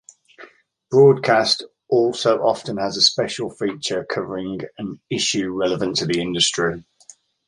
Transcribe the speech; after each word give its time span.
"Broadcast" 0.89 1.63
also 1.87 2.39
often 2.41 2.77
has 2.77 2.97
a 2.97 3.03
special 3.03 3.51
feature 3.51 4.03
covering 4.03 4.61
an 4.79 4.99
issue 5.11 5.51
relevant 5.51 5.97
to 5.97 6.07
the 6.07 6.19
industry. 6.19 6.83